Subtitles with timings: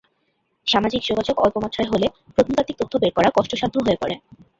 [0.67, 4.15] সামাজিক যোগাযোগ অল্প মাত্রায় হলে প্রত্নতাত্ত্বিক তথ্য বের করা কষ্টসাধ্য হয়ে পরে।